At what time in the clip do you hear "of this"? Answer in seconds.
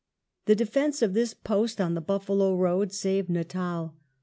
1.03-1.35